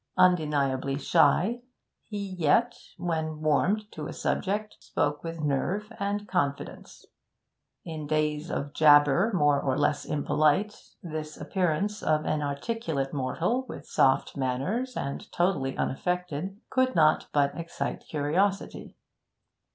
[0.17, 1.61] Undeniably shy,
[2.07, 7.05] he yet, when warmed to a subject, spoke with nerve and confidence.
[7.85, 13.85] In days of jabber, more or less impolite, this appearance of an articulate mortal, with
[13.85, 18.97] soft manners and totally unaffected, could not but excite curiosity.